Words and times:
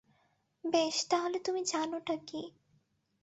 বেশ 0.63 0.95
তাহলে 1.07 1.37
তুমি 1.39 1.61
জানো 1.65 1.97
টা 1.99 2.15
কি। 2.27 2.41